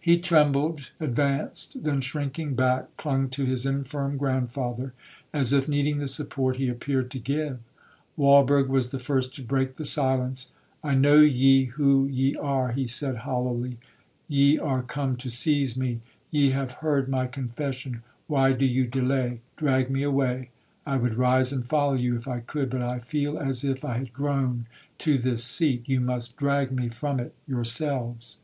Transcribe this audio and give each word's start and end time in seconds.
He 0.00 0.16
trembled, 0.16 0.92
advanced,—then 1.00 2.02
shrinking 2.02 2.54
back, 2.54 2.96
clung 2.96 3.28
to 3.30 3.44
his 3.44 3.66
infirm 3.66 4.16
grandfather, 4.16 4.92
as 5.32 5.52
if 5.52 5.66
needing 5.66 5.98
the 5.98 6.06
support 6.06 6.54
he 6.54 6.68
appeared 6.68 7.10
to 7.10 7.18
give. 7.18 7.58
Walberg 8.16 8.68
was 8.68 8.90
the 8.90 9.00
first 9.00 9.34
to 9.34 9.42
break 9.42 9.74
the 9.74 9.84
silence. 9.84 10.52
'I 10.84 10.94
know 10.94 11.18
ye 11.20 11.64
who 11.64 12.06
ye 12.06 12.36
are,' 12.36 12.70
he 12.70 12.86
said 12.86 13.16
hollowly—'ye 13.26 14.56
are 14.60 14.84
come 14.84 15.16
to 15.16 15.28
seize 15.28 15.76
me—ye 15.76 16.50
have 16.50 16.70
heard 16.78 17.08
my 17.08 17.26
confession—why 17.26 18.52
do 18.52 18.64
you 18.64 18.86
delay? 18.86 19.40
Drag 19.56 19.90
me 19.90 20.04
away—I 20.04 20.96
would 20.96 21.16
rise 21.18 21.52
and 21.52 21.66
follow 21.66 21.94
you 21.94 22.14
if 22.14 22.28
I 22.28 22.38
could, 22.38 22.70
but 22.70 22.82
I 22.82 23.00
feel 23.00 23.36
as 23.36 23.64
if 23.64 23.84
I 23.84 23.94
had 23.98 24.12
grown 24.12 24.66
to 24.98 25.18
this 25.18 25.42
seat—you 25.42 25.98
must 26.00 26.36
drag 26.36 26.70
me 26.70 26.88
from 26.88 27.18
it 27.18 27.34
yourselves. 27.48 28.38